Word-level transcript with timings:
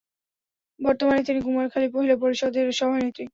বর্তমানে 0.79 1.21
তিনি 1.23 1.39
কুমারখালী 1.41 1.87
মহিলা 1.95 2.15
পরিষদের 2.17 2.65
সভানেত্রী। 2.79 3.25